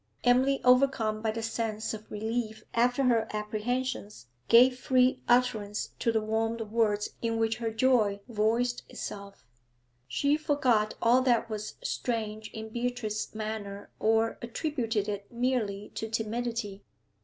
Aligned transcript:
Emily, 0.23 0.59
overcome 0.63 1.21
by 1.21 1.29
the 1.29 1.43
sense 1.43 1.93
of 1.93 2.09
relief 2.09 2.63
after 2.73 3.03
her 3.03 3.27
apprehensions, 3.33 4.25
gave 4.47 4.79
free 4.79 5.21
utterance 5.29 5.91
to 5.99 6.11
the 6.11 6.21
warm 6.23 6.57
words 6.71 7.09
in 7.21 7.37
which 7.37 7.57
her 7.57 7.69
joy 7.69 8.19
voiced 8.27 8.81
itself. 8.89 9.45
She 10.07 10.37
forgot 10.37 10.95
all 11.03 11.21
that 11.21 11.51
was 11.51 11.75
strange 11.83 12.49
in 12.49 12.69
Beatrice's 12.69 13.35
manner 13.35 13.91
or 13.99 14.39
attributed 14.41 15.07
it 15.07 15.31
merely 15.31 15.89
to 15.93 16.09
timidity. 16.09 16.81